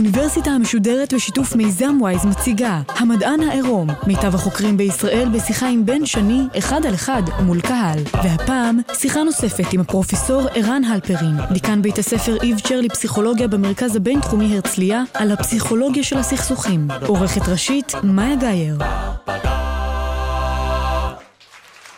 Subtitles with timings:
[0.00, 6.42] האוניברסיטה המשודרת בשיתוף מיזם וויז מציגה המדען העירום, מיטב החוקרים בישראל בשיחה עם בן שני,
[6.58, 7.98] אחד על אחד מול קהל.
[8.14, 15.02] והפעם, שיחה נוספת עם הפרופסור ערן הלפרין, דיקן בית הספר איבצ'ר לפסיכולוגיה במרכז הבינתחומי הרצליה,
[15.14, 16.88] על הפסיכולוגיה של הסכסוכים.
[17.06, 18.78] עורכת ראשית, מאיה גאייר.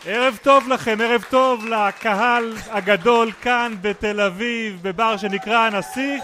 [0.05, 6.23] ערב טוב לכם, ערב טוב לקהל הגדול כאן בתל אביב, בבר שנקרא הנסיך.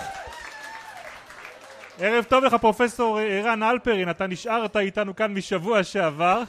[2.02, 6.44] ערב טוב לך פרופסור ערן אלפרין, אתה נשארת איתנו כאן משבוע שעבר.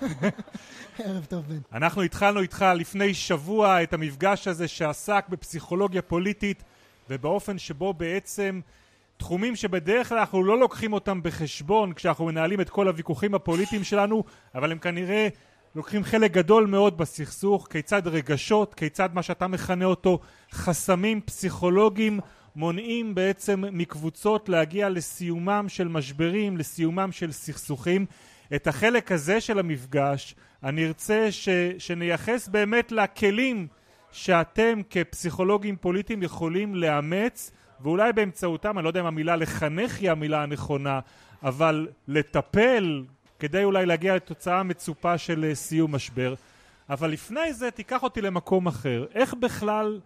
[0.98, 1.58] ערב טוב בן.
[1.72, 6.62] אנחנו התחלנו איתך לפני שבוע את המפגש הזה שעסק בפסיכולוגיה פוליטית
[7.10, 8.60] ובאופן שבו בעצם
[9.16, 14.24] תחומים שבדרך כלל אנחנו לא לוקחים אותם בחשבון כשאנחנו מנהלים את כל הוויכוחים הפוליטיים שלנו,
[14.54, 15.28] אבל הם כנראה
[15.74, 20.18] לוקחים חלק גדול מאוד בסכסוך, כיצד רגשות, כיצד מה שאתה מכנה אותו
[20.52, 22.20] חסמים פסיכולוגיים
[22.56, 28.06] מונעים בעצם מקבוצות להגיע לסיומם של משברים, לסיומם של סכסוכים.
[28.54, 33.66] את החלק הזה של המפגש אני ארצה ש, שנייחס באמת לכלים
[34.12, 40.42] שאתם כפסיכולוגים פוליטיים יכולים לאמץ ואולי באמצעותם, אני לא יודע אם המילה לחנך היא המילה
[40.42, 41.00] הנכונה,
[41.42, 43.04] אבל לטפל
[43.38, 46.34] כדי אולי להגיע לתוצאה מצופה של סיום משבר.
[46.90, 49.06] אבל לפני זה תיקח אותי למקום אחר.
[49.14, 50.00] איך בכלל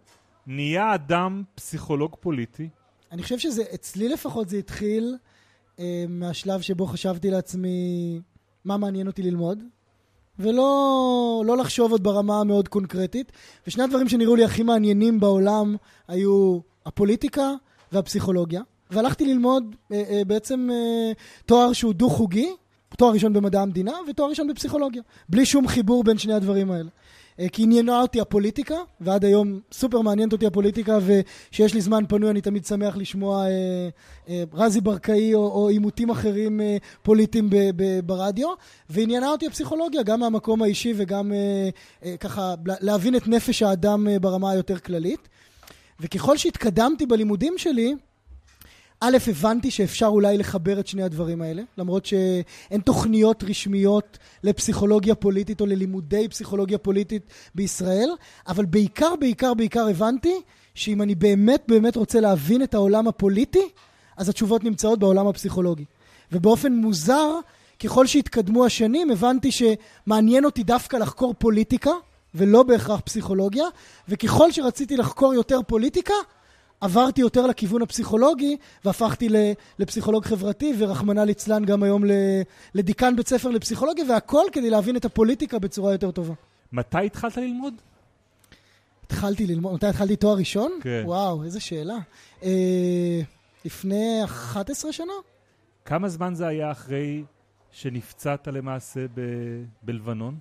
[0.47, 2.69] נהיה אדם פסיכולוג פוליטי?
[3.12, 5.17] אני חושב שזה, אצלי לפחות זה התחיל
[5.78, 8.20] אה, מהשלב שבו חשבתי לעצמי
[8.65, 9.65] מה מעניין אותי ללמוד,
[10.39, 13.33] ולא לא לחשוב עוד ברמה המאוד קונקרטית.
[13.67, 15.77] ושני הדברים שנראו לי הכי מעניינים בעולם
[16.09, 17.50] היו הפוליטיקה
[17.92, 18.62] והפסיכולוגיה.
[18.91, 21.12] והלכתי ללמוד אה, אה, בעצם אה,
[21.47, 22.53] תואר שהוא דו-חוגי,
[22.97, 26.91] תואר ראשון במדע המדינה ותואר ראשון בפסיכולוגיה, בלי שום חיבור בין שני הדברים האלה.
[27.41, 32.31] אה, כי עניינה אותי הפוליטיקה, ועד היום סופר מעניינת אותי הפוליטיקה, וכשיש לי זמן פנוי
[32.31, 33.89] אני תמיד שמח לשמוע אה,
[34.28, 38.49] אה, רזי ברקאי או עימותים אחרים אה, פוליטיים ב, ב, ברדיו,
[38.91, 41.69] ועניינה אותי הפסיכולוגיה, גם מהמקום האישי וגם אה,
[42.05, 45.28] אה, ככה להבין את נפש האדם אה, ברמה היותר כללית.
[46.00, 47.94] וככל שהתקדמתי בלימודים שלי,
[49.06, 55.60] א', הבנתי שאפשר אולי לחבר את שני הדברים האלה, למרות שאין תוכניות רשמיות לפסיכולוגיה פוליטית
[55.60, 57.22] או ללימודי פסיכולוגיה פוליטית
[57.54, 58.10] בישראל,
[58.48, 60.41] אבל בעיקר, בעיקר, בעיקר הבנתי
[60.75, 63.69] שאם אני באמת באמת רוצה להבין את העולם הפוליטי,
[64.16, 65.84] אז התשובות נמצאות בעולם הפסיכולוגי.
[66.32, 67.31] ובאופן מוזר,
[67.84, 71.93] ככל שהתקדמו השנים, הבנתי שמעניין אותי דווקא לחקור פוליטיקה,
[72.34, 73.64] ולא בהכרח פסיכולוגיה,
[74.09, 76.14] וככל שרציתי לחקור יותר פוליטיקה,
[76.84, 79.28] עברתי יותר לכיוון הפסיכולוגי והפכתי
[79.78, 82.03] לפסיכולוג חברתי ורחמנא ליצלן גם היום
[82.75, 86.34] לדיקן בית ספר לפסיכולוגיה והכל כדי להבין את הפוליטיקה בצורה יותר טובה.
[86.73, 87.75] מתי התחלת ללמוד?
[89.06, 90.73] התחלתי ללמוד, מתי התחלתי תואר ראשון?
[90.81, 91.03] כן.
[91.05, 91.97] וואו, איזה שאלה.
[92.43, 93.21] אה,
[93.65, 95.12] לפני 11 שנה.
[95.84, 97.25] כמה זמן זה היה אחרי
[97.73, 100.39] שנפצעת למעשה ב- בלבנון?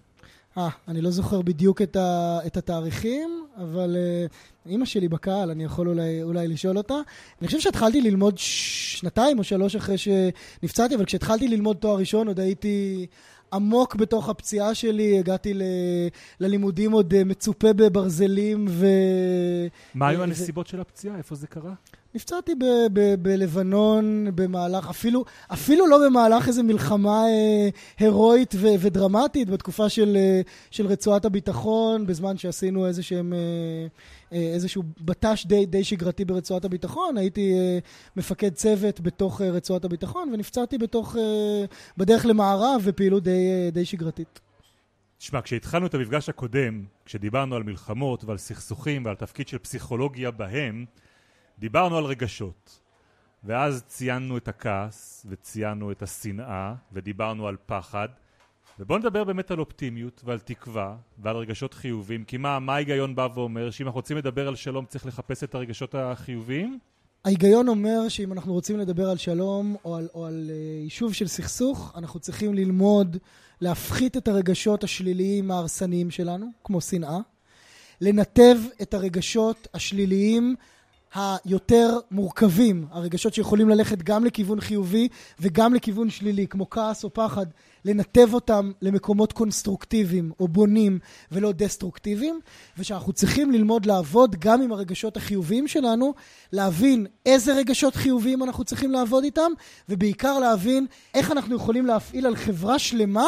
[0.58, 5.64] אה, אני לא זוכר בדיוק את, ה, את התאריכים, אבל uh, אימא שלי בקהל, אני
[5.64, 6.94] יכול אולי, אולי לשאול אותה.
[7.42, 12.40] אני חושב שהתחלתי ללמוד שנתיים או שלוש אחרי שנפצעתי, אבל כשהתחלתי ללמוד תואר ראשון עוד
[12.40, 13.06] הייתי
[13.54, 15.62] עמוק בתוך הפציעה שלי, הגעתי ל,
[16.40, 18.88] ללימודים עוד uh, מצופה בברזלים ו...
[19.96, 20.70] מה היו הנסיבות ו...
[20.70, 21.18] של הפציעה?
[21.18, 21.74] איפה זה קרה?
[22.16, 27.70] נפצעתי ב- ב- בלבנון במהלך, אפילו, אפילו לא במהלך איזו מלחמה אה,
[28.00, 30.42] הירואית ו- ודרמטית, בתקופה של, אה,
[30.72, 33.40] של רצועת הביטחון, בזמן שעשינו איזשהם, אה,
[34.34, 37.80] אה, איזשהו בט"ש די, די שגרתי ברצועת הביטחון, הייתי אה,
[38.16, 41.66] מפקד צוות בתוך אה, רצועת הביטחון, ונפצעתי בתוך, אה,
[41.98, 44.40] בדרך למערב, ופעילות די, אה, די שגרתית.
[45.18, 50.86] תשמע, כשהתחלנו את המפגש הקודם, כשדיברנו על מלחמות ועל סכסוכים ועל תפקיד של פסיכולוגיה בהם,
[51.64, 52.80] דיברנו על רגשות,
[53.44, 58.08] ואז ציינו את הכעס, וציינו את השנאה, ודיברנו על פחד,
[58.80, 63.28] ובואו נדבר באמת על אופטימיות ועל תקווה ועל רגשות חיוביים, כי מה, מה ההיגיון בא
[63.34, 63.72] ואומר?
[63.72, 66.80] שאם אנחנו רוצים לדבר על שלום צריך לחפש את הרגשות החיוביים?
[67.26, 71.28] ההיגיון אומר שאם אנחנו רוצים לדבר על שלום או על, או על uh, יישוב של
[71.28, 73.18] סכסוך, אנחנו צריכים ללמוד
[73.62, 77.20] להפחית את הרגשות השליליים ההרסניים שלנו, כמו שנאה,
[78.02, 80.56] לנתב את הרגשות השליליים
[81.16, 85.08] היותר מורכבים, הרגשות שיכולים ללכת גם לכיוון חיובי
[85.40, 87.46] וגם לכיוון שלילי, כמו כעס או פחד,
[87.86, 91.00] לנתב אותם למקומות קונסטרוקטיביים או בונים
[91.32, 92.40] ולא דסטרוקטיביים,
[92.78, 96.14] ושאנחנו צריכים ללמוד לעבוד גם עם הרגשות החיוביים שלנו,
[96.54, 99.52] להבין איזה רגשות חיוביים אנחנו צריכים לעבוד איתם,
[99.90, 103.28] ובעיקר להבין איך אנחנו יכולים להפעיל על חברה שלמה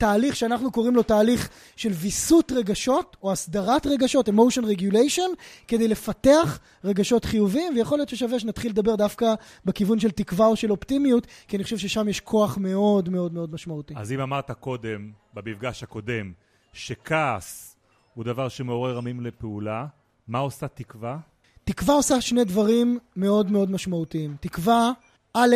[0.00, 5.30] תהליך שאנחנו קוראים לו תהליך של ויסות רגשות או הסדרת רגשות, emotion regulation,
[5.68, 10.70] כדי לפתח רגשות חיוביים, ויכול להיות ששווה שנתחיל לדבר דווקא בכיוון של תקווה או של
[10.70, 13.94] אופטימיות, כי אני חושב ששם יש כוח מאוד מאוד מאוד משמעותי.
[13.96, 16.32] אז אם אמרת קודם, במפגש הקודם,
[16.72, 17.76] שכעס
[18.14, 19.86] הוא דבר שמעורר עמים לפעולה,
[20.28, 21.18] מה עושה תקווה?
[21.64, 24.36] תקווה עושה שני דברים מאוד מאוד משמעותיים.
[24.40, 24.92] תקווה,
[25.34, 25.54] א',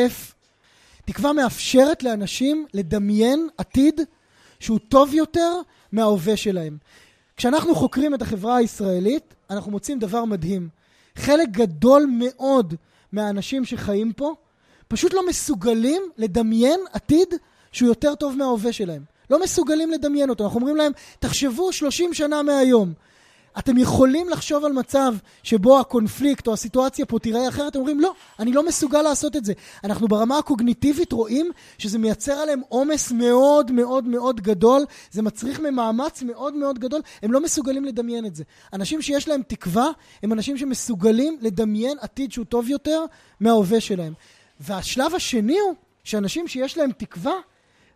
[1.04, 4.00] תקווה מאפשרת לאנשים לדמיין עתיד
[4.64, 5.60] שהוא טוב יותר
[5.92, 6.76] מההווה שלהם.
[7.36, 10.68] כשאנחנו חוקרים את החברה הישראלית, אנחנו מוצאים דבר מדהים.
[11.16, 12.74] חלק גדול מאוד
[13.12, 14.34] מהאנשים שחיים פה
[14.88, 17.28] פשוט לא מסוגלים לדמיין עתיד
[17.72, 19.02] שהוא יותר טוב מההווה שלהם.
[19.30, 20.44] לא מסוגלים לדמיין אותו.
[20.44, 22.92] אנחנו אומרים להם, תחשבו 30 שנה מהיום.
[23.58, 28.14] אתם יכולים לחשוב על מצב שבו הקונפליקט או הסיטואציה פה תיראה אחרת, אתם אומרים, לא,
[28.38, 29.52] אני לא מסוגל לעשות את זה.
[29.84, 36.22] אנחנו ברמה הקוגניטיבית רואים שזה מייצר עליהם עומס מאוד מאוד מאוד גדול, זה מצריך ממאמץ
[36.22, 38.44] מאוד מאוד גדול, הם לא מסוגלים לדמיין את זה.
[38.72, 39.90] אנשים שיש להם תקווה,
[40.22, 43.04] הם אנשים שמסוגלים לדמיין עתיד שהוא טוב יותר
[43.40, 44.12] מההווה שלהם.
[44.60, 45.74] והשלב השני הוא
[46.04, 47.34] שאנשים שיש להם תקווה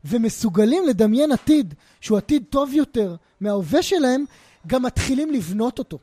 [0.05, 4.25] ומסוגלים לדמיין עתיד שהוא עתיד טוב יותר מההווה שלהם,
[4.69, 5.99] גם מתחילים לבנות אותו.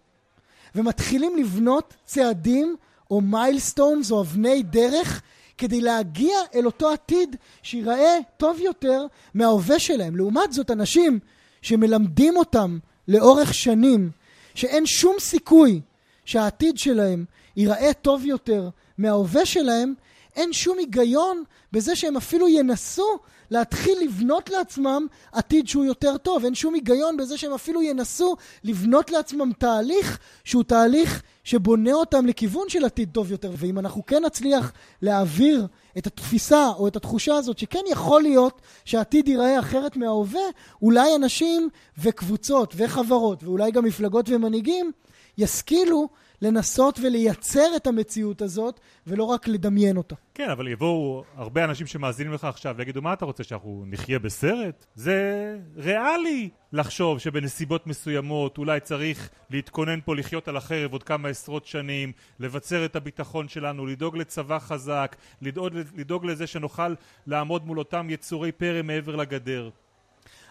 [0.76, 2.76] ומתחילים לבנות צעדים
[3.12, 5.22] או מיילסטונס או אבני דרך
[5.58, 10.16] כדי להגיע אל אותו עתיד שיראה טוב יותר מההווה שלהם.
[10.16, 11.20] לעומת זאת, אנשים
[11.62, 14.12] שמלמדים אותם לאורך שנים
[14.56, 15.82] שאין שום סיכוי
[16.26, 17.26] שהעתיד שלהם
[17.56, 19.94] ייראה טוב יותר מההווה שלהם,
[20.36, 23.18] אין שום היגיון בזה שהם אפילו ינסו
[23.52, 26.46] להתחיל לבנות לעצמם עתיד שהוא יותר טוב.
[26.46, 32.70] אין שום היגיון בזה שהם אפילו ינסו לבנות לעצמם תהליך שהוא תהליך שבונה אותם לכיוון
[32.70, 33.52] של עתיד טוב יותר.
[33.58, 34.72] ואם אנחנו כן נצליח
[35.02, 35.68] להעביר
[35.98, 40.42] את התפיסה או את התחושה הזאת שכן יכול להיות שהעתיד ייראה אחרת מההווה,
[40.82, 44.92] אולי אנשים וקבוצות וחברות ואולי גם מפלגות ומנהיגים
[45.38, 46.10] ישכילו
[46.42, 50.16] לנסות ולייצר את המציאות הזאת, ולא רק לדמיין אותה.
[50.34, 54.86] כן, אבל יבואו הרבה אנשים שמאזינים לך עכשיו ויגידו, מה אתה רוצה, שאנחנו נחיה בסרט?
[54.96, 61.66] זה ריאלי לחשוב שבנסיבות מסוימות אולי צריך להתכונן פה לחיות על החרב עוד כמה עשרות
[61.66, 66.94] שנים, לבצר את הביטחון שלנו, לדאוג לצבא חזק, לדאוג, לדאוג לזה שנוכל
[67.28, 69.70] לעמוד מול אותם יצורי פרא מעבר לגדר.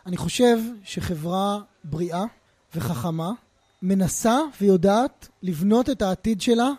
[0.06, 2.24] אני חושב שחברה בריאה
[2.74, 3.30] וחכמה
[3.84, 6.70] מנסה ויודעת לבנות את העתיד שלה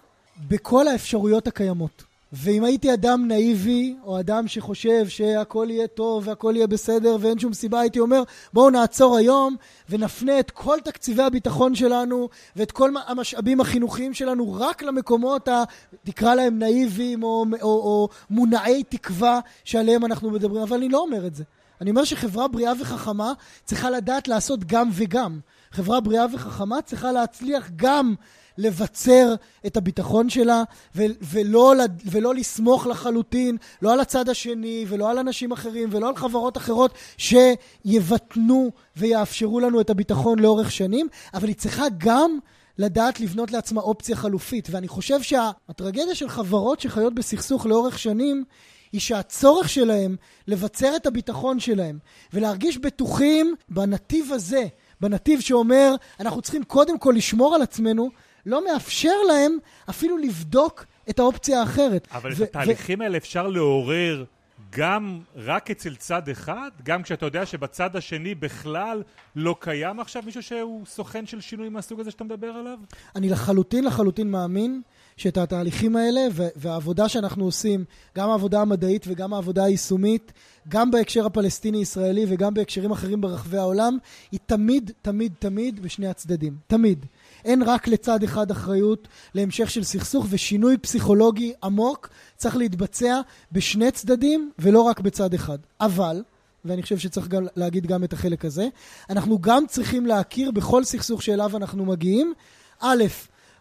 [0.48, 2.04] בכל האפשרויות הקיימות.
[2.34, 7.54] ואם הייתי אדם נאיבי, או אדם שחושב שהכל יהיה טוב והכל יהיה בסדר ואין שום
[7.54, 8.24] סיבה, הייתי אומר,
[8.54, 9.56] בואו נעצור היום
[9.90, 15.63] ונפנה את כל תקציבי הביטחון שלנו ואת כל המשאבים החינוכיים שלנו רק למקומות, ה,
[16.04, 20.62] תקרא להם נאיביים או, או, או מונעי תקווה שעליהם אנחנו מדברים.
[20.62, 21.44] אבל אני לא אומר את זה.
[21.81, 23.34] אני אומר שחברה בריאה וחכמה
[23.66, 25.40] צריכה לדעת לעשות גם וגם.
[25.75, 28.16] חברה בריאה וחכמה צריכה להצליח גם
[28.57, 29.36] לבצר
[29.66, 30.63] את הביטחון שלה
[30.95, 31.74] ו- ולא,
[32.06, 36.94] ולא לסמוך לחלוטין לא על הצד השני ולא על אנשים אחרים ולא על חברות אחרות
[37.18, 42.39] שיבטנו ויאפשרו לנו את הביטחון לאורך שנים, אבל היא צריכה גם
[42.77, 44.68] לדעת לבנות לעצמה אופציה חלופית.
[44.72, 48.44] ואני חושב שהטרגדיה של חברות שחיות בסכסוך לאורך שנים
[48.91, 50.15] היא שהצורך שלהם
[50.48, 52.00] לבצר את הביטחון שלהם
[52.34, 54.63] ולהרגיש בטוחים בנתיב הזה
[55.06, 58.10] בנתיב שאומר, אנחנו צריכים קודם כל לשמור על עצמנו,
[58.46, 59.58] לא מאפשר להם
[59.90, 62.08] אפילו לבדוק את האופציה האחרת.
[62.12, 64.24] אבל ו- את התהליכים ו- האלה אפשר לעורר
[64.70, 66.70] גם רק אצל צד אחד?
[66.84, 69.04] גם כשאתה יודע שבצד השני בכלל
[69.36, 72.80] לא קיים עכשיו מישהו שהוא סוכן של שינוי מהסוג הזה שאתה מדבר עליו?
[73.16, 74.82] אני לחלוטין לחלוטין מאמין
[75.17, 76.22] שאת התהליכים האלה
[76.55, 77.86] והעבודה שאנחנו עושים,
[78.17, 80.31] גם העבודה המדעית וגם העבודה היישומית,
[80.69, 83.98] גם בהקשר הפלסטיני-ישראלי וגם בהקשרים אחרים ברחבי העולם,
[84.31, 86.57] היא תמיד, תמיד, תמיד בשני הצדדים.
[86.67, 87.05] תמיד.
[87.45, 94.51] אין רק לצד אחד אחריות להמשך של סכסוך, ושינוי פסיכולוגי עמוק צריך להתבצע בשני צדדים
[94.60, 95.57] ולא רק בצד אחד.
[95.81, 96.24] אבל,
[96.65, 98.67] ואני חושב שצריך גם להגיד גם את החלק הזה,
[99.10, 102.34] אנחנו גם צריכים להכיר בכל סכסוך שאליו אנחנו מגיעים.
[102.79, 103.03] א',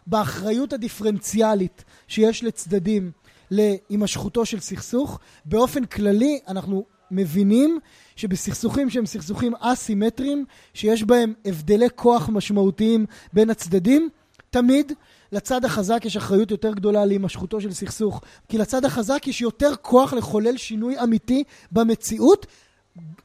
[0.07, 3.11] באחריות הדיפרנציאלית שיש לצדדים
[3.51, 5.19] להימשכותו של סכסוך.
[5.45, 7.79] באופן כללי אנחנו מבינים
[8.15, 14.09] שבסכסוכים שהם סכסוכים אסימטריים, שיש בהם הבדלי כוח משמעותיים בין הצדדים,
[14.49, 14.91] תמיד
[15.31, 20.13] לצד החזק יש אחריות יותר גדולה להימשכותו של סכסוך, כי לצד החזק יש יותר כוח
[20.13, 22.45] לחולל שינוי אמיתי במציאות,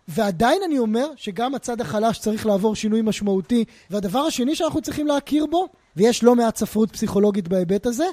[0.08, 3.64] ועדיין אני אומר שגם הצד החלש צריך לעבור שינוי משמעותי.
[3.90, 8.06] והדבר השני שאנחנו צריכים להכיר בו, ויש לא מעט ספרות פסיכולוגית בהיבט הזה,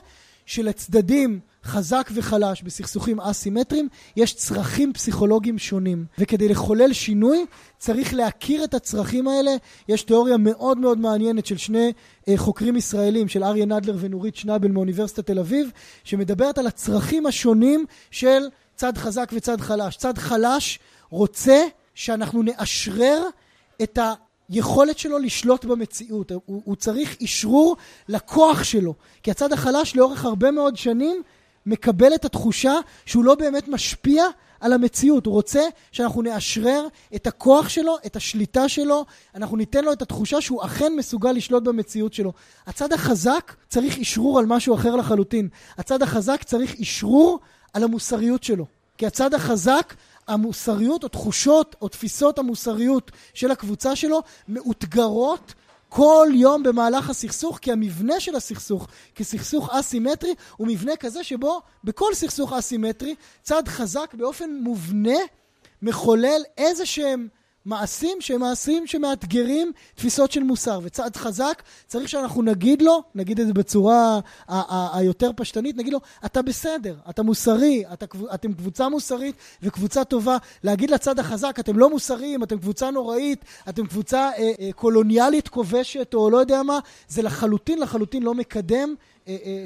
[0.45, 6.05] שלצדדים חזק וחלש בסכסוכים אסימטריים יש צרכים פסיכולוגיים שונים.
[6.17, 7.45] וכדי לחולל שינוי
[7.77, 9.51] צריך להכיר את הצרכים האלה.
[9.87, 11.93] יש תיאוריה מאוד מאוד מעניינת של שני
[12.27, 15.69] אה, חוקרים ישראלים של אריה נדלר ונורית שנבל מאוניברסיטת תל אביב
[16.03, 18.41] שמדברת על הצרכים השונים של
[18.75, 19.97] צד חזק וצד חלש.
[19.97, 20.79] צד חלש
[21.09, 21.63] רוצה
[21.95, 23.23] שאנחנו נאשרר
[23.83, 24.13] את ה...
[24.49, 27.75] יכולת שלו לשלוט במציאות, הוא, הוא צריך אשרור
[28.07, 31.21] לכוח שלו, כי הצד החלש לאורך הרבה מאוד שנים
[31.65, 32.73] מקבל את התחושה
[33.05, 34.25] שהוא לא באמת משפיע
[34.59, 35.61] על המציאות, הוא רוצה
[35.91, 40.93] שאנחנו נאשרר את הכוח שלו, את השליטה שלו, אנחנו ניתן לו את התחושה שהוא אכן
[40.97, 42.33] מסוגל לשלוט במציאות שלו.
[42.67, 47.39] הצד החזק צריך אשרור על משהו אחר לחלוטין, הצד החזק צריך אשרור
[47.73, 48.65] על המוסריות שלו,
[48.97, 49.93] כי הצד החזק
[50.27, 55.53] המוסריות או תחושות או תפיסות המוסריות של הקבוצה שלו מאותגרות
[55.89, 62.13] כל יום במהלך הסכסוך, כי המבנה של הסכסוך כסכסוך אסימטרי הוא מבנה כזה שבו בכל
[62.13, 65.17] סכסוך אסימטרי צד חזק באופן מובנה
[65.81, 67.27] מחולל איזה שהם
[67.67, 73.47] מעשים שהם מעשים שמאתגרים תפיסות של מוסר וצד חזק צריך שאנחנו נגיד לו נגיד את
[73.47, 74.19] זה בצורה
[74.93, 80.37] היותר פשטנית נגיד לו אתה בסדר אתה מוסרי אתה, אתם קבוצה מוסרית וקבוצה טובה.
[80.63, 86.13] להגיד לצד החזק אתם לא מוסריים אתם קבוצה נוראית אתם קבוצה אה, אה, קולוניאלית כובשת
[86.13, 88.95] או לא יודע מה זה לחלוטין לחלוטין לא מקדם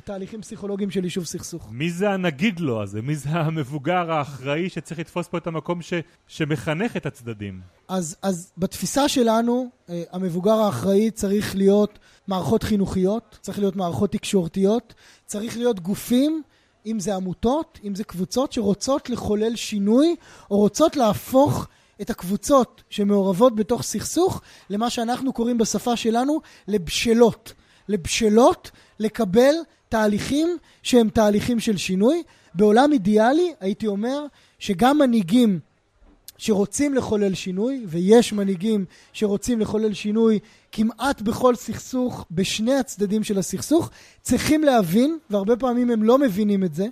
[0.03, 1.67] תהליכים פסיכולוגיים של יישוב סכסוך.
[1.71, 3.01] מי זה הנגיד לו הזה?
[3.01, 5.93] מי זה המבוגר האחראי שצריך לתפוס פה את המקום ש,
[6.27, 7.61] שמחנך את הצדדים?
[7.87, 14.93] אז, אז בתפיסה שלנו, אה, המבוגר האחראי צריך להיות מערכות חינוכיות, צריך להיות מערכות תקשורתיות,
[15.25, 16.41] צריך להיות גופים
[16.85, 20.15] אם זה עמותות, אם זה קבוצות שרוצות לחולל שינוי
[20.51, 21.67] או רוצות להפוך
[22.01, 27.53] את הקבוצות שמעורבות בתוך סכסוך למה שאנחנו קוראים בשפה שלנו לבשלות.
[27.91, 29.53] לבשלות לקבל
[29.89, 32.23] תהליכים שהם תהליכים של שינוי.
[32.55, 34.25] בעולם אידיאלי הייתי אומר
[34.59, 35.59] שגם מנהיגים
[36.37, 40.39] שרוצים לחולל שינוי, ויש מנהיגים שרוצים לחולל שינוי
[40.71, 43.89] כמעט בכל סכסוך, בשני הצדדים של הסכסוך,
[44.21, 46.87] צריכים להבין, והרבה פעמים הם לא מבינים את זה,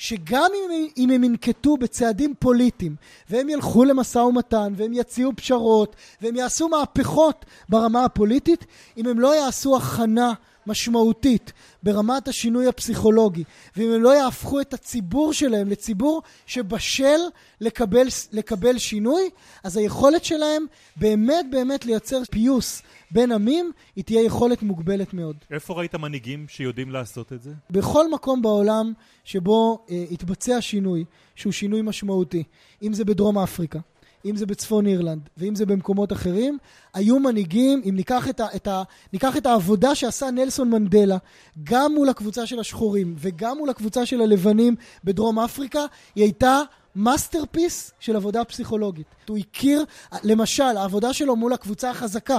[0.00, 2.96] שגם אם, אם הם ינקטו בצעדים פוליטיים
[3.30, 8.66] והם ילכו למשא ומתן והם יציעו פשרות והם יעשו מהפכות ברמה הפוליטית,
[8.96, 10.32] אם הם לא יעשו הכנה
[10.66, 11.52] משמעותית
[11.82, 13.44] ברמת השינוי הפסיכולוגי
[13.76, 17.20] ואם הם לא יהפכו את הציבור שלהם לציבור שבשל
[17.60, 19.30] לקבל, לקבל שינוי
[19.64, 20.66] אז היכולת שלהם
[20.96, 25.36] באמת באמת לייצר פיוס בין עמים היא תהיה יכולת מוגבלת מאוד.
[25.50, 27.52] איפה ראית מנהיגים שיודעים לעשות את זה?
[27.70, 28.92] בכל מקום בעולם
[29.24, 32.42] שבו אה, התבצע שינוי שהוא שינוי משמעותי
[32.82, 33.78] אם זה בדרום אפריקה
[34.24, 36.58] אם זה בצפון אירלנד ואם זה במקומות אחרים,
[36.94, 41.16] היו מנהיגים, אם ניקח את, ה, את, ה, ניקח את העבודה שעשה נלסון מנדלה,
[41.64, 45.80] גם מול הקבוצה של השחורים וגם מול הקבוצה של הלבנים בדרום אפריקה,
[46.14, 46.60] היא הייתה
[46.96, 49.06] masterpiece של עבודה פסיכולוגית.
[49.28, 49.84] הוא הכיר,
[50.24, 52.38] למשל, העבודה שלו מול הקבוצה החזקה,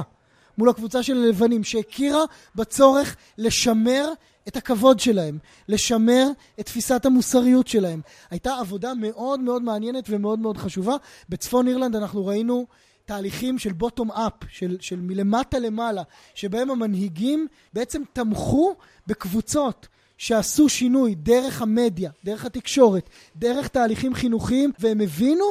[0.57, 2.23] מול הקבוצה של הלבנים, שהכירה
[2.55, 4.09] בצורך לשמר
[4.47, 6.27] את הכבוד שלהם, לשמר
[6.59, 8.01] את תפיסת המוסריות שלהם.
[8.29, 10.95] הייתה עבודה מאוד מאוד מעניינת ומאוד מאוד חשובה.
[11.29, 12.65] בצפון אירלנד אנחנו ראינו
[13.05, 16.03] תהליכים של bottom up, של, של מלמטה למעלה,
[16.35, 18.75] שבהם המנהיגים בעצם תמכו
[19.07, 25.45] בקבוצות שעשו שינוי דרך המדיה, דרך התקשורת, דרך תהליכים חינוכיים, והם הבינו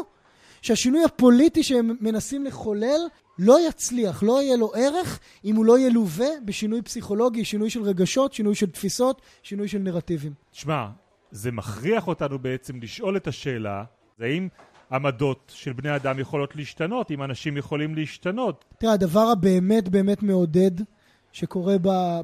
[0.63, 3.01] שהשינוי הפוליטי שהם מנסים לחולל
[3.39, 8.33] לא יצליח, לא יהיה לו ערך אם הוא לא ילווה בשינוי פסיכולוגי, שינוי של רגשות,
[8.33, 10.33] שינוי של תפיסות, שינוי של נרטיבים.
[10.51, 10.87] תשמע,
[11.31, 13.85] זה מכריח אותנו בעצם לשאול את השאלה,
[14.19, 14.49] זה האם
[14.93, 18.65] עמדות של בני אדם יכולות להשתנות, אם אנשים יכולים להשתנות.
[18.79, 20.71] תראה, הדבר הבאמת באמת מעודד
[21.33, 21.77] שקורה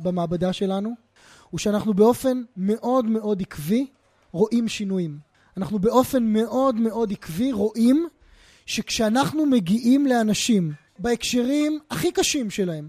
[0.03, 0.95] במעבדה שלנו,
[1.51, 3.87] הוא שאנחנו באופן מאוד מאוד עקבי
[4.31, 5.19] רואים שינויים.
[5.57, 8.09] אנחנו באופן מאוד מאוד עקבי רואים
[8.67, 12.89] שכשאנחנו מגיעים לאנשים בהקשרים הכי קשים שלהם.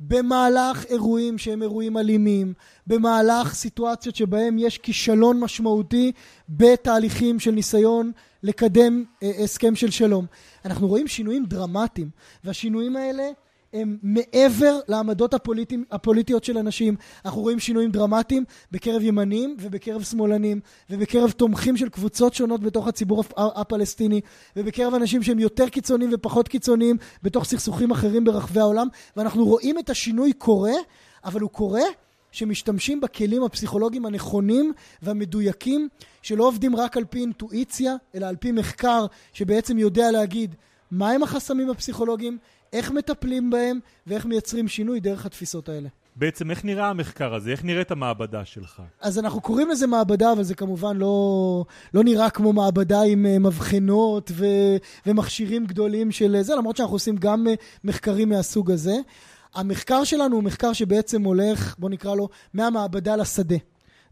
[0.00, 2.52] במהלך אירועים שהם אירועים אלימים,
[2.86, 6.12] במהלך סיטואציות שבהם יש כישלון משמעותי
[6.48, 10.26] בתהליכים של ניסיון לקדם אה, הסכם של שלום.
[10.64, 12.10] אנחנו רואים שינויים דרמטיים,
[12.44, 13.30] והשינויים האלה
[13.72, 16.96] הם מעבר לעמדות הפוליטיים, הפוליטיות של אנשים.
[17.24, 20.60] אנחנו רואים שינויים דרמטיים בקרב ימנים ובקרב שמאלנים
[20.90, 24.20] ובקרב תומכים של קבוצות שונות בתוך הציבור הפלסטיני
[24.56, 29.90] ובקרב אנשים שהם יותר קיצוניים ופחות קיצוניים בתוך סכסוכים אחרים ברחבי העולם ואנחנו רואים את
[29.90, 30.74] השינוי קורה,
[31.24, 31.82] אבל הוא קורה
[32.32, 34.72] שמשתמשים בכלים הפסיכולוגיים הנכונים
[35.02, 35.88] והמדויקים,
[36.22, 40.54] שלא עובדים רק על פי אינטואיציה, אלא על פי מחקר שבעצם יודע להגיד
[40.90, 42.38] מהם החסמים הפסיכולוגיים,
[42.72, 45.88] איך מטפלים בהם ואיך מייצרים שינוי דרך התפיסות האלה.
[46.16, 47.50] בעצם איך נראה המחקר הזה?
[47.50, 48.82] איך נראית המעבדה שלך?
[49.00, 53.38] אז אנחנו קוראים לזה מעבדה, אבל זה כמובן לא, לא נראה כמו מעבדה עם uh,
[53.38, 54.46] מבחנות ו,
[55.06, 58.94] ומכשירים גדולים של זה, למרות שאנחנו עושים גם uh, מחקרים מהסוג הזה.
[59.54, 63.56] המחקר שלנו הוא מחקר שבעצם הולך, בוא נקרא לו, מהמעבדה לשדה.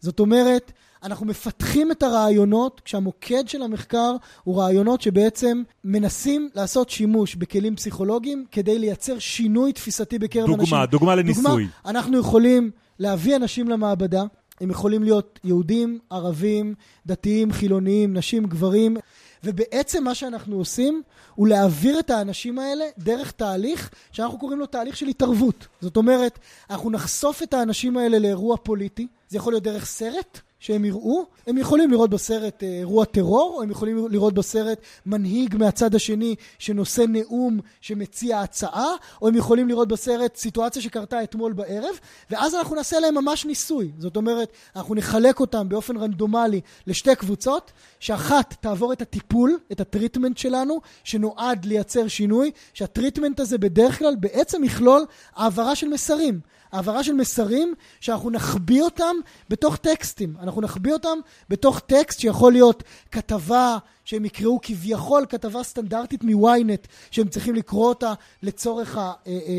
[0.00, 7.34] זאת אומרת, אנחנו מפתחים את הרעיונות כשהמוקד של המחקר הוא רעיונות שבעצם מנסים לעשות שימוש
[7.34, 10.70] בכלים פסיכולוגיים כדי לייצר שינוי תפיסתי בקרב דוגמה, אנשים.
[10.70, 11.44] דוגמה, דוגמה לניסוי.
[11.44, 14.22] דוגמה, אנחנו יכולים להביא אנשים למעבדה,
[14.60, 16.74] הם יכולים להיות יהודים, ערבים,
[17.06, 18.96] דתיים, חילוניים, נשים, גברים,
[19.44, 21.02] ובעצם מה שאנחנו עושים
[21.34, 25.66] הוא להעביר את האנשים האלה דרך תהליך שאנחנו קוראים לו תהליך של התערבות.
[25.80, 26.38] זאת אומרת,
[26.70, 31.58] אנחנו נחשוף את האנשים האלה לאירוע פוליטי, זה יכול להיות דרך סרט, שהם יראו, הם
[31.58, 37.02] יכולים לראות בסרט אה, אירוע טרור, או הם יכולים לראות בסרט מנהיג מהצד השני שנושא
[37.08, 38.88] נאום שמציע הצעה,
[39.22, 41.98] או הם יכולים לראות בסרט סיטואציה שקרתה אתמול בערב,
[42.30, 43.92] ואז אנחנו נעשה להם ממש ניסוי.
[43.98, 49.86] זאת אומרת, אנחנו נחלק אותם באופן רנדומלי לשתי קבוצות, שאחת תעבור את הטיפול, את ה
[49.86, 55.04] treatment שלנו, שנועד לייצר שינוי, שה treatment הזה בדרך כלל בעצם יכלול
[55.36, 56.40] העברה של מסרים.
[56.72, 59.16] העברה של מסרים שאנחנו נחביא אותם
[59.48, 60.34] בתוך טקסטים.
[60.42, 62.82] אנחנו נחביא אותם בתוך טקסט שיכול להיות
[63.12, 63.78] כתבה
[64.08, 68.12] שהם יקראו כביכול כתבה סטנדרטית מוויינט שהם צריכים לקרוא אותה
[68.42, 68.98] לצורך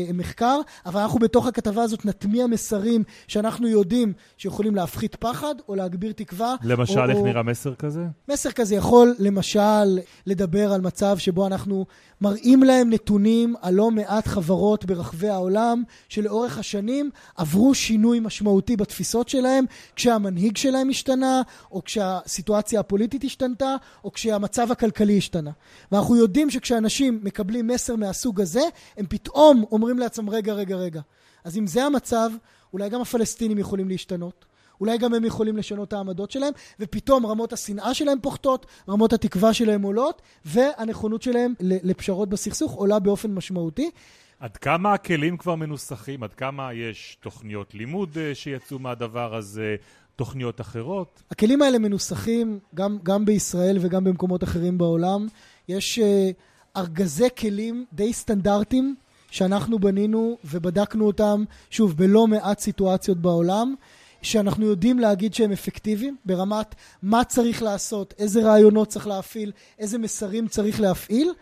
[0.08, 5.54] המחקר, אה, אה, אבל אנחנו בתוך הכתבה הזאת נטמיע מסרים שאנחנו יודעים שיכולים להפחית פחד
[5.68, 6.54] או להגביר תקווה.
[6.62, 8.06] למשל, או, איך נראה מסר כזה?
[8.28, 11.86] מסר כזה יכול למשל לדבר על מצב שבו אנחנו
[12.20, 19.28] מראים להם נתונים על לא מעט חברות ברחבי העולם שלאורך השנים עברו שינוי משמעותי בתפיסות
[19.28, 19.64] שלהם
[19.96, 21.42] כשהמנהיג שלהם השתנה
[21.72, 24.39] או כשהסיטואציה הפוליטית השתנתה או כשה...
[24.40, 25.50] המצב הכלכלי השתנה.
[25.92, 28.62] ואנחנו יודעים שכשאנשים מקבלים מסר מהסוג הזה,
[28.96, 31.00] הם פתאום אומרים לעצמם, רגע, רגע, רגע.
[31.44, 32.30] אז אם זה המצב,
[32.72, 34.44] אולי גם הפלסטינים יכולים להשתנות.
[34.80, 39.54] אולי גם הם יכולים לשנות את העמדות שלהם, ופתאום רמות השנאה שלהם פוחתות, רמות התקווה
[39.54, 43.90] שלהם עולות, והנכונות שלהם לפשרות בסכסוך עולה באופן משמעותי.
[44.40, 46.22] עד כמה הכלים כבר מנוסחים?
[46.22, 49.76] עד כמה יש תוכניות לימוד אה, שיצאו מהדבר הזה?
[50.20, 51.22] תוכניות אחרות?
[51.30, 55.26] הכלים האלה מנוסחים גם, גם בישראל וגם במקומות אחרים בעולם.
[55.68, 56.02] יש uh,
[56.76, 58.94] ארגזי כלים די סטנדרטיים
[59.30, 63.74] שאנחנו בנינו ובדקנו אותם, שוב, בלא מעט סיטואציות בעולם.
[64.22, 70.48] שאנחנו יודעים להגיד שהם אפקטיביים ברמת מה צריך לעשות, איזה רעיונות צריך להפעיל, איזה מסרים
[70.48, 71.32] צריך להפעיל.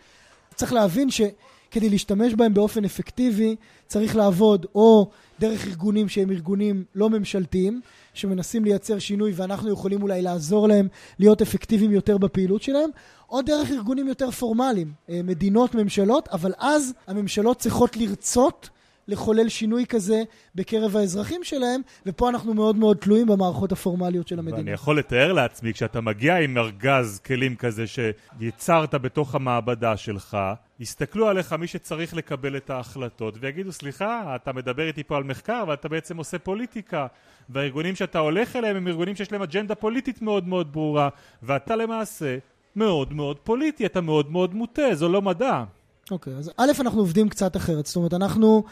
[0.55, 3.55] צריך להבין שכדי להשתמש בהם באופן אפקטיבי
[3.87, 7.81] צריך לעבוד או דרך ארגונים שהם ארגונים לא ממשלתיים,
[8.13, 10.87] שמנסים לייצר שינוי ואנחנו יכולים אולי לעזור להם
[11.19, 12.89] להיות אפקטיביים יותר בפעילות שלהם,
[13.29, 18.69] או דרך ארגונים יותר פורמליים, אה, מדינות, ממשלות, אבל אז הממשלות צריכות לרצות
[19.09, 20.23] לחולל שינוי כזה
[20.55, 24.57] בקרב האזרחים שלהם, ופה אנחנו מאוד מאוד תלויים במערכות הפורמליות של המדינה.
[24.57, 30.37] ואני יכול לתאר לעצמי, כשאתה מגיע עם ארגז כלים כזה שיצרת בתוך המעבדה שלך,
[30.79, 35.63] יסתכלו עליך מי שצריך לקבל את ההחלטות ויגידו, סליחה, אתה מדבר איתי פה על מחקר
[35.67, 37.07] ואתה בעצם עושה פוליטיקה.
[37.49, 41.09] והארגונים שאתה הולך אליהם הם ארגונים שיש להם אג'נדה פוליטית מאוד מאוד ברורה,
[41.43, 42.37] ואתה למעשה
[42.75, 45.63] מאוד מאוד פוליטי, אתה מאוד מאוד מוטה, זו לא מדע.
[46.11, 47.85] אוקיי, okay, אז א', אנחנו עובדים קצת אחרת.
[47.85, 48.63] זאת אומרת, אנחנו,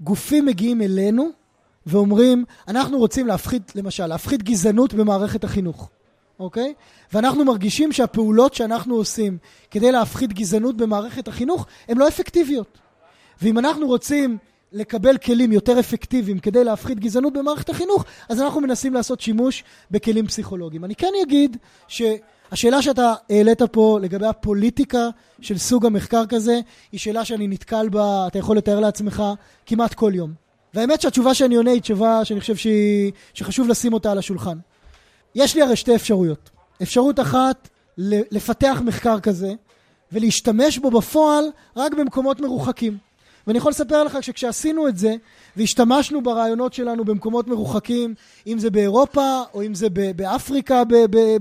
[0.00, 1.30] גופים מגיעים אלינו
[1.86, 5.90] ואומרים, אנחנו רוצים להפחית, למשל, להפחית גזענות במערכת החינוך.
[6.40, 6.74] אוקיי?
[7.12, 9.38] ואנחנו מרגישים שהפעולות שאנחנו עושים
[9.70, 12.78] כדי להפחית גזענות במערכת החינוך הן לא אפקטיביות.
[13.42, 14.38] ואם אנחנו רוצים
[14.72, 20.26] לקבל כלים יותר אפקטיביים כדי להפחית גזענות במערכת החינוך, אז אנחנו מנסים לעשות שימוש בכלים
[20.26, 20.84] פסיכולוגיים.
[20.84, 21.56] אני כן אגיד
[22.50, 25.08] שהשאלה שאתה העלית פה לגבי הפוליטיקה
[25.40, 26.60] של סוג המחקר כזה,
[26.92, 29.22] היא שאלה שאני נתקל בה, אתה יכול לתאר לעצמך,
[29.66, 30.32] כמעט כל יום.
[30.74, 34.58] והאמת שהתשובה שאני עונה היא תשובה שאני חושב שהיא, שחשוב לשים אותה על השולחן.
[35.34, 36.50] יש לי הרי שתי אפשרויות.
[36.82, 39.52] אפשרות אחת, לפתח מחקר כזה,
[40.12, 41.44] ולהשתמש בו בפועל
[41.76, 43.05] רק במקומות מרוחקים.
[43.46, 45.14] ואני יכול לספר לך שכשעשינו את זה,
[45.56, 48.14] והשתמשנו ברעיונות שלנו במקומות מרוחקים,
[48.46, 50.82] אם זה באירופה, או אם זה באפריקה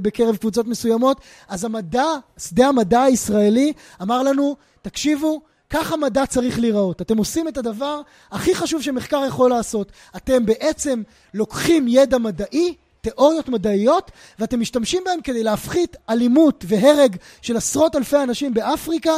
[0.01, 7.01] בקרב קבוצות מסוימות, אז המדע, שדה המדע הישראלי, אמר לנו, תקשיבו, ככה מדע צריך להיראות.
[7.01, 9.91] אתם עושים את הדבר הכי חשוב שמחקר יכול לעשות.
[10.15, 11.01] אתם בעצם
[11.33, 18.17] לוקחים ידע מדעי, תיאוריות מדעיות, ואתם משתמשים בהם כדי להפחית אלימות והרג של עשרות אלפי
[18.23, 19.13] אנשים באפריקה,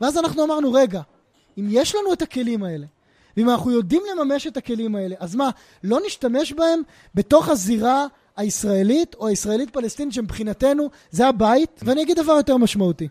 [0.00, 1.00] ואז אנחנו אמרנו, רגע,
[1.58, 2.86] אם יש לנו את הכלים האלה,
[3.36, 5.50] ואם אנחנו יודעים לממש את הכלים האלה, אז מה,
[5.84, 6.80] לא נשתמש בהם
[7.14, 13.08] בתוך הזירה הישראלית או הישראלית-פלסטינית שמבחינתנו זה הבית, ואני אגיד דבר יותר משמעותי.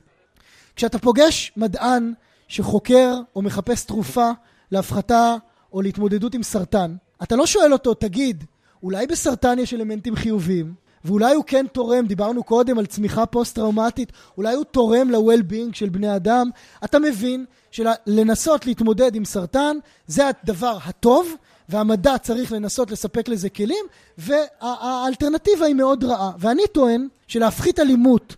[0.75, 2.13] כשאתה פוגש מדען
[2.47, 4.31] שחוקר או מחפש תרופה
[4.71, 5.35] להפחתה
[5.73, 8.43] או להתמודדות עם סרטן, אתה לא שואל אותו, תגיד,
[8.83, 10.73] אולי בסרטן יש אלמנטים חיוביים,
[11.05, 16.15] ואולי הוא כן תורם, דיברנו קודם על צמיחה פוסט-טראומטית, אולי הוא תורם ל-well-being של בני
[16.15, 16.49] אדם,
[16.83, 21.35] אתה מבין שלנסות להתמודד עם סרטן זה הדבר הטוב,
[21.69, 23.85] והמדע צריך לנסות לספק לזה כלים,
[24.17, 26.31] והאלטרנטיבה היא מאוד רעה.
[26.39, 28.35] ואני טוען שלהפחית אלימות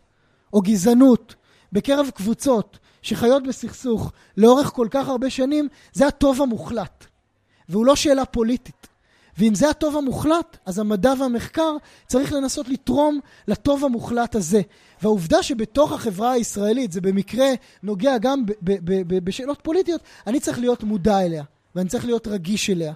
[0.53, 1.35] או גזענות
[1.71, 7.05] בקרב קבוצות שחיות בסכסוך לאורך כל כך הרבה שנים, זה הטוב המוחלט.
[7.69, 8.87] והוא לא שאלה פוליטית.
[9.37, 11.71] ואם זה הטוב המוחלט, אז המדע והמחקר
[12.07, 14.61] צריך לנסות לתרום לטוב המוחלט הזה.
[15.01, 17.47] והעובדה שבתוך החברה הישראלית זה במקרה
[17.83, 18.43] נוגע גם
[19.23, 21.43] בשאלות פוליטיות, אני צריך להיות מודע אליה,
[21.75, 22.93] ואני צריך להיות רגיש אליה.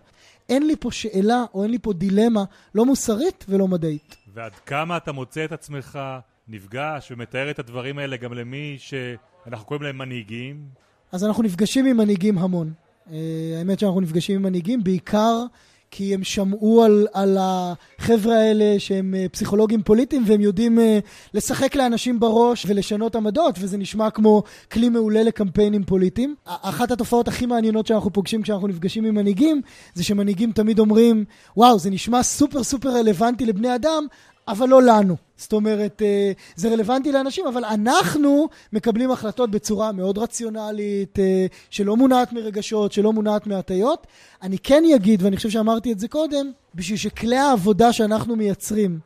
[0.49, 2.43] אין לי פה שאלה או אין לי פה דילמה
[2.75, 4.15] לא מוסרית ולא מדעית.
[4.33, 5.99] ועד כמה אתה מוצא את עצמך
[6.47, 10.61] נפגש ומתאר את הדברים האלה גם למי שאנחנו קוראים להם מנהיגים?
[11.11, 12.73] אז אנחנו נפגשים עם מנהיגים המון.
[13.07, 13.11] Uh,
[13.57, 15.43] האמת שאנחנו נפגשים עם מנהיגים בעיקר
[15.91, 20.99] כי הם שמעו על, על החבר'ה האלה שהם אה, פסיכולוגים פוליטיים והם יודעים אה,
[21.33, 26.35] לשחק לאנשים בראש ולשנות עמדות וזה נשמע כמו כלי מעולה לקמפיינים פוליטיים.
[26.45, 29.61] אחת התופעות הכי מעניינות שאנחנו פוגשים כשאנחנו נפגשים עם מנהיגים
[29.93, 31.25] זה שמנהיגים תמיד אומרים
[31.57, 34.05] וואו זה נשמע סופר סופר רלוונטי לבני אדם
[34.49, 35.15] אבל לא לנו.
[35.37, 41.97] זאת אומרת, אה, זה רלוונטי לאנשים, אבל אנחנו מקבלים החלטות בצורה מאוד רציונלית, אה, שלא
[41.97, 44.07] מונעת מרגשות, שלא מונעת מהטיות.
[44.41, 48.99] אני כן אגיד, ואני חושב שאמרתי את זה קודם, בשביל שכלי העבודה שאנחנו מייצרים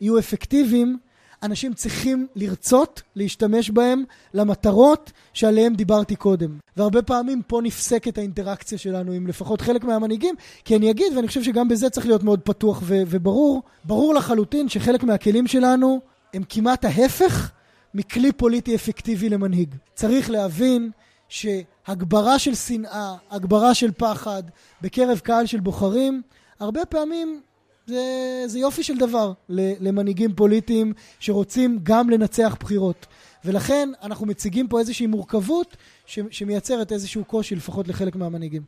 [0.00, 0.98] יהיו אפקטיביים,
[1.44, 4.04] אנשים צריכים לרצות להשתמש בהם
[4.34, 6.58] למטרות שעליהם דיברתי קודם.
[6.76, 11.42] והרבה פעמים פה נפסקת האינטראקציה שלנו עם לפחות חלק מהמנהיגים, כי אני אגיד, ואני חושב
[11.42, 16.00] שגם בזה צריך להיות מאוד פתוח ו- וברור, ברור לחלוטין שחלק מהכלים שלנו
[16.34, 17.50] הם כמעט ההפך
[17.94, 19.74] מכלי פוליטי אפקטיבי למנהיג.
[19.94, 20.90] צריך להבין
[21.28, 24.42] שהגברה של שנאה, הגברה של פחד
[24.82, 26.22] בקרב קהל של בוחרים,
[26.60, 27.40] הרבה פעמים
[27.86, 28.02] זה,
[28.46, 33.06] זה יופי של דבר למנהיגים פוליטיים שרוצים גם לנצח בחירות.
[33.44, 38.62] ולכן אנחנו מציגים פה איזושהי מורכבות ש, שמייצרת איזשהו קושי לפחות לחלק מהמנהיגים.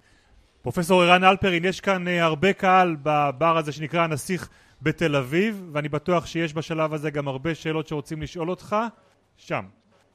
[0.63, 4.49] פרופסור ערן אלפרין, יש כאן אה, הרבה קהל בבר הזה שנקרא הנסיך
[4.83, 8.77] בתל אביב, ואני בטוח שיש בשלב הזה גם הרבה שאלות שרוצים לשאול אותך.
[9.37, 9.65] שם.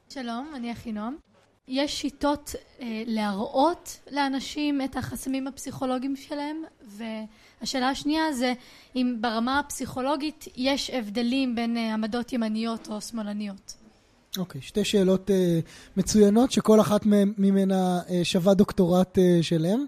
[0.09, 1.15] שלום, אני אחינועם.
[1.67, 6.63] יש שיטות אה, להראות לאנשים את החסמים הפסיכולוגיים שלהם,
[7.61, 8.53] והשאלה השנייה זה
[8.95, 13.75] אם ברמה הפסיכולוגית יש הבדלים בין אה, עמדות ימניות או שמאלניות.
[14.37, 15.33] אוקיי, okay, שתי שאלות uh,
[15.97, 17.01] מצוינות שכל אחת
[17.37, 19.85] ממנה uh, שווה דוקטורט uh, שלם.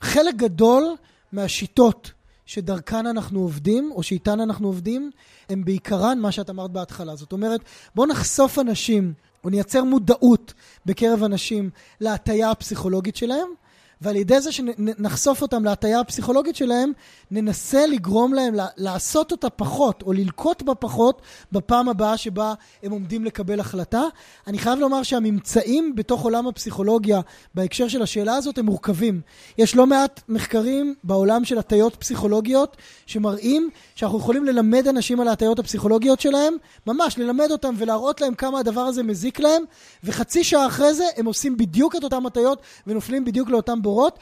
[0.00, 0.84] חלק גדול
[1.32, 2.12] מהשיטות
[2.46, 5.10] שדרכן אנחנו עובדים, או שאיתן אנחנו עובדים,
[5.48, 7.16] הם בעיקרן מה שאת אמרת בהתחלה.
[7.16, 7.60] זאת אומרת,
[7.94, 9.12] בואו נחשוף אנשים
[9.44, 10.54] או נייצר מודעות
[10.86, 13.48] בקרב אנשים להטייה הפסיכולוגית שלהם,
[14.00, 16.92] ועל ידי זה שנחשוף אותם להטייה הפסיכולוגית שלהם,
[17.30, 23.24] ננסה לגרום להם לעשות אותה פחות, או ללקוט בה פחות, בפעם הבאה שבה הם עומדים
[23.24, 24.02] לקבל החלטה.
[24.46, 27.20] אני חייב לומר שהממצאים בתוך עולם הפסיכולוגיה,
[27.54, 29.20] בהקשר של השאלה הזאת, הם מורכבים.
[29.58, 35.58] יש לא מעט מחקרים בעולם של הטיות פסיכולוגיות, שמראים שאנחנו יכולים ללמד אנשים על ההטיות
[35.58, 36.54] הפסיכולוגיות שלהם,
[36.86, 39.62] ממש ללמד אותם ולהראות להם כמה הדבר הזה מזיק להם,
[40.04, 44.18] וחצי שעה אחרי זה הם עושים בדיוק את אותם הטיות ונופלים בדיוק לאותם בורות.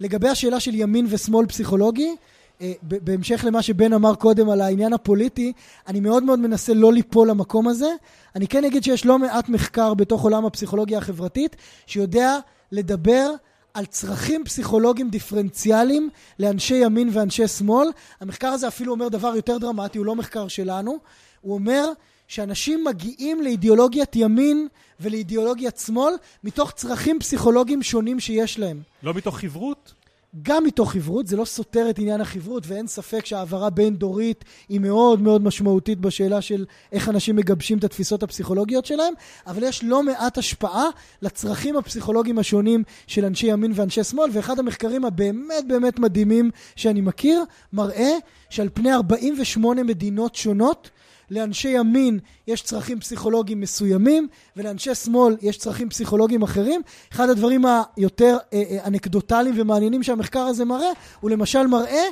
[0.00, 2.16] לגבי השאלה של ימין ושמאל פסיכולוגי,
[2.60, 5.52] אה, בהמשך למה שבן אמר קודם על העניין הפוליטי,
[5.88, 7.90] אני מאוד מאוד מנסה לא ליפול למקום הזה.
[8.36, 12.38] אני כן אגיד שיש לא מעט מחקר בתוך עולם הפסיכולוגיה החברתית, שיודע
[12.72, 13.30] לדבר
[13.74, 17.88] על צרכים פסיכולוגיים דיפרנציאליים לאנשי ימין ואנשי שמאל.
[18.20, 20.98] המחקר הזה אפילו אומר דבר יותר דרמטי, הוא לא מחקר שלנו.
[21.40, 21.92] הוא אומר
[22.28, 24.68] שאנשים מגיעים לאידיאולוגיית ימין
[25.00, 28.82] ולאידיאולוגיית שמאל מתוך צרכים פסיכולוגיים שונים שיש להם.
[29.02, 29.94] לא מתוך חברות?
[30.42, 34.80] גם מתוך חברות, זה לא סותר את עניין החברות, ואין ספק שהעברה בין דורית היא
[34.80, 39.14] מאוד מאוד משמעותית בשאלה של איך אנשים מגבשים את התפיסות הפסיכולוגיות שלהם,
[39.46, 40.84] אבל יש לא מעט השפעה
[41.22, 47.44] לצרכים הפסיכולוגיים השונים של אנשי ימין ואנשי שמאל, ואחד המחקרים הבאמת באמת מדהימים שאני מכיר,
[47.72, 48.12] מראה
[48.50, 50.90] שעל פני 48 מדינות שונות,
[51.30, 56.82] לאנשי ימין יש צרכים פסיכולוגיים מסוימים, ולאנשי שמאל יש צרכים פסיכולוגיים אחרים.
[57.12, 57.64] אחד הדברים
[57.96, 62.04] היותר אה, אה, אנקדוטליים ומעניינים שהמחקר הזה מראה, הוא למשל מראה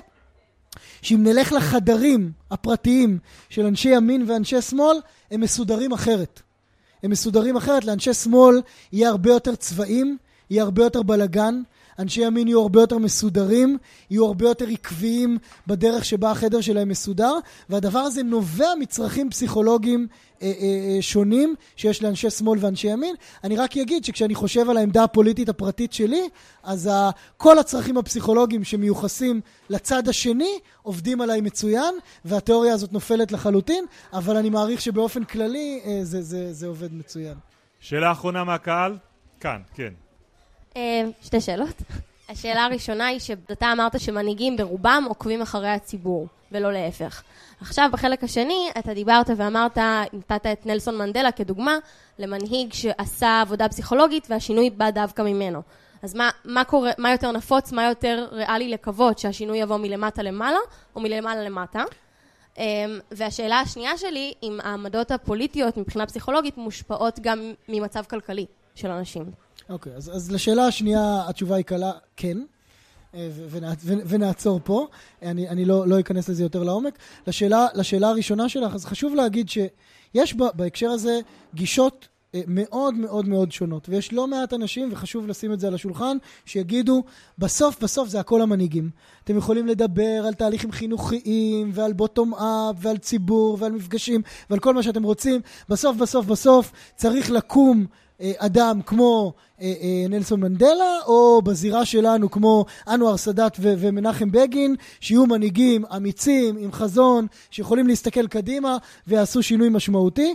[1.03, 4.97] שאם נלך לחדרים הפרטיים של אנשי ימין ואנשי שמאל,
[5.31, 6.41] הם מסודרים אחרת.
[7.03, 10.17] הם מסודרים אחרת, לאנשי שמאל יהיה הרבה יותר צבעים,
[10.51, 11.63] יהיה הרבה יותר בלגן.
[11.99, 13.79] אנשי ימין יהיו הרבה יותר מסודרים,
[14.11, 17.35] יהיו הרבה יותר עקביים בדרך שבה החדר שלהם מסודר,
[17.69, 20.07] והדבר הזה נובע מצרכים פסיכולוגיים
[20.43, 23.15] אה, אה, אה, שונים שיש לאנשי שמאל ואנשי ימין.
[23.45, 26.29] אני רק אגיד שכשאני חושב על העמדה הפוליטית הפרטית שלי,
[26.63, 33.85] אז ה, כל הצרכים הפסיכולוגיים שמיוחסים לצד השני עובדים עליי מצוין, והתיאוריה הזאת נופלת לחלוטין,
[34.13, 37.35] אבל אני מעריך שבאופן כללי אה, זה, זה, זה עובד מצוין.
[37.81, 38.99] שאלה אחרונה מהקהל?
[39.41, 39.93] כאן, כן.
[40.77, 41.83] אה, שתי שאלות.
[42.29, 47.23] השאלה הראשונה היא שאתה אמרת שמנהיגים ברובם עוקבים אחרי הציבור, ולא להפך.
[47.61, 49.79] עכשיו, בחלק השני, אתה דיברת ואמרת,
[50.13, 51.77] נתת את נלסון מנדלה כדוגמה
[52.19, 55.63] למנהיג שעשה עבודה פסיכולוגית והשינוי בא דווקא ממנו.
[56.03, 60.59] אז מה, מה, קורה, מה יותר נפוץ, מה יותר ריאלי לקוות, שהשינוי יבוא מלמטה למעלה
[60.97, 61.85] או מלמעלה למטה?
[62.59, 62.65] אמ,
[63.11, 69.25] והשאלה השנייה שלי, אם העמדות הפוליטיות מבחינה פסיכולוגית מושפעות גם ממצב כלכלי של אנשים.
[69.73, 72.39] אוקיי, okay, אז, אז לשאלה השנייה התשובה היא קלה, כן.
[73.15, 73.29] אה,
[73.85, 74.87] ונעצור פה,
[75.23, 76.99] אני, אני לא, לא אכנס לזה יותר לעומק.
[77.27, 81.21] לשאלה, לשאלה הראשונה שלך, אז חשוב להגיד שיש בהקשר הזה
[81.55, 85.75] גישות אה, מאוד מאוד מאוד שונות, ויש לא מעט אנשים, וחשוב לשים את זה על
[85.75, 87.03] השולחן, שיגידו,
[87.39, 88.91] בסוף בסוף זה הכל המנהיגים.
[89.25, 94.75] אתם יכולים לדבר על תהליכים חינוכיים, ועל בוטום אפ, ועל ציבור, ועל מפגשים, ועל כל
[94.75, 95.41] מה שאתם רוצים.
[95.69, 97.87] בסוף בסוף בסוף צריך לקום
[98.39, 105.27] אדם כמו אה, אה, נלסון מנדלה, או בזירה שלנו כמו אנואר סאדאת ומנחם בגין, שיהיו
[105.27, 110.35] מנהיגים אמיצים, עם חזון, שיכולים להסתכל קדימה ויעשו שינוי משמעותי.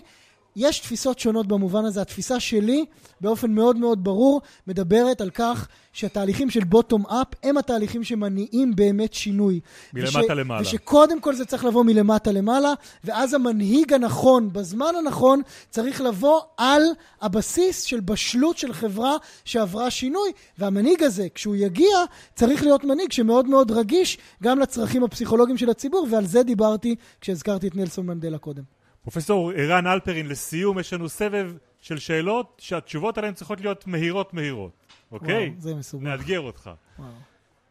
[0.58, 2.02] יש תפיסות שונות במובן הזה.
[2.02, 2.86] התפיסה שלי,
[3.22, 9.14] באופן מאוד מאוד ברור, מדברת על כך שהתהליכים של בוטום אפ הם התהליכים שמניעים באמת
[9.14, 9.60] שינוי.
[9.94, 10.62] מלמטה וש, למעלה.
[10.62, 16.84] ושקודם כל זה צריך לבוא מלמטה למעלה, ואז המנהיג הנכון, בזמן הנכון, צריך לבוא על
[17.22, 19.16] הבסיס של בשלות של חברה
[19.46, 21.98] שעברה שינוי, והמנהיג הזה, כשהוא יגיע,
[22.36, 27.68] צריך להיות מנהיג שמאוד מאוד רגיש גם לצרכים הפסיכולוגיים של הציבור, ועל זה דיברתי כשהזכרתי
[27.68, 28.77] את נלסון מנדלה קודם.
[29.08, 34.72] פרופסור ערן אלפרין, לסיום יש לנו סבב של שאלות שהתשובות עליהן צריכות להיות מהירות מהירות,
[35.12, 35.50] אוקיי?
[35.50, 36.04] וואו, זה מסובך.
[36.04, 36.72] נאתגר אותך.
[37.00, 37.12] וואו.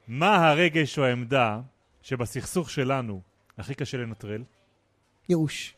[0.08, 1.60] מה הרגש או העמדה
[2.02, 3.20] שבסכסוך שלנו
[3.58, 4.44] הכי קשה לנטרל?
[5.28, 5.74] ייאוש.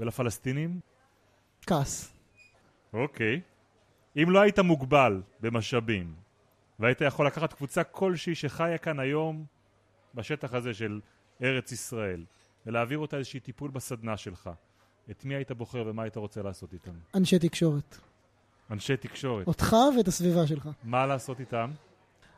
[0.00, 0.80] ולפלסטינים?
[1.66, 2.12] כעס.
[2.92, 3.40] אוקיי.
[4.16, 6.14] אם לא היית מוגבל במשאבים,
[6.78, 9.44] והיית יכול לקחת קבוצה כלשהי שחיה כאן היום
[10.14, 11.00] בשטח הזה של
[11.42, 12.24] ארץ ישראל,
[12.66, 14.50] ולהעביר אותה איזושהי טיפול בסדנה שלך,
[15.10, 16.90] את מי היית בוחר ומה היית רוצה לעשות איתם?
[17.14, 17.96] אנשי תקשורת.
[18.70, 19.46] אנשי תקשורת.
[19.46, 20.68] אותך ואת הסביבה שלך.
[20.84, 21.70] מה לעשות איתם?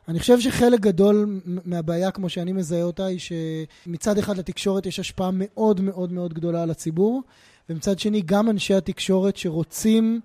[0.07, 5.29] אני חושב שחלק גדול מהבעיה, כמו שאני מזהה אותה, היא שמצד אחד לתקשורת יש השפעה
[5.33, 7.21] מאוד מאוד מאוד גדולה על הציבור,
[7.69, 10.21] ומצד שני גם אנשי התקשורת שרוצים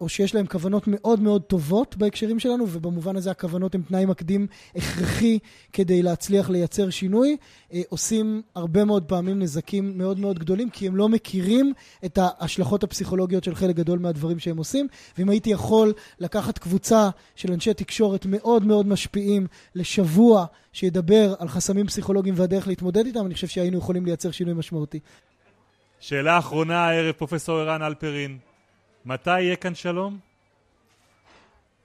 [0.00, 4.46] או שיש להם כוונות מאוד מאוד טובות בהקשרים שלנו, ובמובן הזה הכוונות הן תנאי מקדים
[4.76, 5.38] הכרחי
[5.72, 7.36] כדי להצליח לייצר שינוי,
[7.72, 11.72] אה, עושים הרבה מאוד פעמים נזקים מאוד מאוד גדולים, כי הם לא מכירים
[12.04, 14.86] את ההשלכות הפסיכולוגיות של חלק גדול מהדברים שהם עושים.
[15.18, 21.86] ואם הייתי יכול לקחת קבוצה של אנשי תקשורת מאוד מאוד משפיעים לשבוע שידבר על חסמים
[21.86, 24.98] פסיכולוגיים והדרך להתמודד איתם, אני חושב שהיינו יכולים לייצר שינוי משמעותי.
[26.00, 28.51] שאלה אחרונה הערב, פרופסור ערן אלפרין.
[29.06, 30.18] מתי יהיה כאן שלום?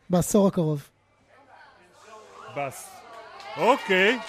[0.09, 0.83] בעשור הקרוב.
[2.55, 2.91] בס.
[3.57, 4.19] אוקיי.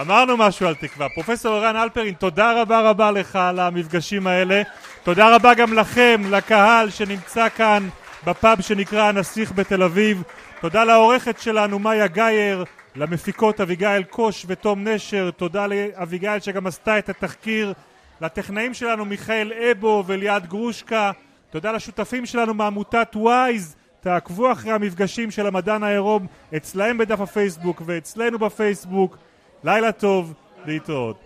[0.00, 1.08] אמרנו משהו על תקווה.
[1.08, 4.62] פרופסור ערן אלפרין, תודה רבה רבה לך על המפגשים האלה.
[5.02, 7.88] תודה רבה גם לכם, לקהל שנמצא כאן
[8.26, 10.22] בפאב שנקרא הנסיך בתל אביב.
[10.60, 12.64] תודה לעורכת שלנו, מאיה גייר,
[12.96, 15.30] למפיקות אביגיל קוש ותום נשר.
[15.30, 17.72] תודה לאביגיל שגם עשתה את התחקיר.
[18.20, 21.10] לטכנאים שלנו מיכאל אבו וליעד גרושקה,
[21.50, 26.26] תודה לשותפים שלנו מעמותת וויז, תעקבו אחרי המפגשים של המדען העירום
[26.56, 29.16] אצלהם בדף הפייסבוק ואצלנו בפייסבוק.
[29.64, 30.34] לילה טוב,
[30.66, 31.22] להתראות.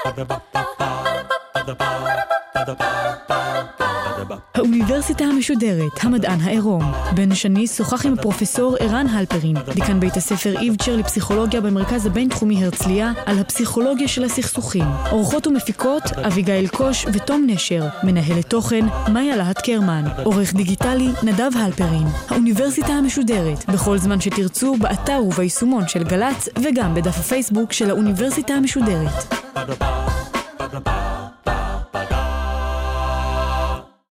[0.00, 2.39] Ba-da-ba-ba-ba
[4.54, 6.92] האוניברסיטה המשודרת, המדען העירום.
[7.14, 13.12] בן שני שוחח עם הפרופסור ערן הלפרין, דיקן בית הספר איבצ'ר לפסיכולוגיה במרכז הבינתחומי הרצליה,
[13.26, 14.84] על הפסיכולוגיה של הסכסוכים.
[15.10, 17.86] אורחות ומפיקות, אביגיל קוש ותום נשר.
[18.02, 20.04] מנהלת תוכן, מאיה להט קרמן.
[20.24, 22.06] עורך דיגיטלי, נדב הלפרין.
[22.28, 29.34] האוניברסיטה המשודרת, בכל זמן שתרצו, באתר וביישומון של גל"צ, וגם בדף הפייסבוק של האוניברסיטה המשודרת.
[29.54, 29.84] Ba-da-ba,
[30.58, 31.29] ba-da-ba.